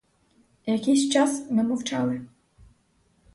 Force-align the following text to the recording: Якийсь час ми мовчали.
Якийсь 0.65 1.09
час 1.09 1.51
ми 1.51 1.63
мовчали. 1.63 2.21